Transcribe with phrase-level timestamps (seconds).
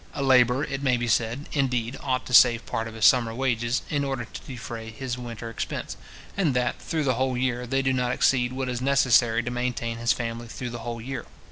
[0.15, 3.83] A labourer, it may be said, indeed, ought to save part of his summer wages,
[3.87, 5.95] in order to defray his winter expense;
[6.35, 9.97] and that, through the whole year, they do not exceed what is necessary to maintain
[9.99, 11.27] his family through the whole year.